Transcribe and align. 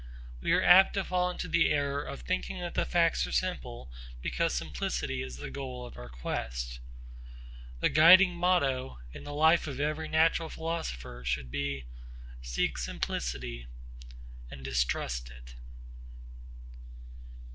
We 0.41 0.51
are 0.53 0.63
apt 0.63 0.95
to 0.95 1.03
fall 1.03 1.29
into 1.29 1.47
the 1.47 1.69
error 1.69 2.01
of 2.01 2.21
thinking 2.21 2.59
that 2.61 2.73
the 2.73 2.85
facts 2.87 3.27
are 3.27 3.31
simple 3.31 3.91
because 4.23 4.51
simplicity 4.51 5.21
is 5.21 5.37
the 5.37 5.51
goal 5.51 5.85
of 5.85 5.95
our 5.95 6.09
quest. 6.09 6.79
The 7.81 7.89
guiding 7.89 8.31
motto 8.33 8.97
in 9.13 9.25
the 9.25 9.33
life 9.35 9.67
of 9.67 9.79
every 9.79 10.07
natural 10.07 10.49
philosopher 10.49 11.23
should 11.23 11.51
be, 11.51 11.85
Seek 12.41 12.79
simplicity 12.79 13.67
and 14.49 14.65
distrust 14.65 15.29
it. 15.29 15.53